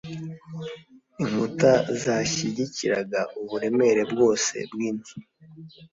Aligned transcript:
inkuta 1.21 1.71
zashyigikiraga 2.03 3.19
uburemere 3.41 4.01
bwose 4.11 4.55
bwinzu 4.71 5.15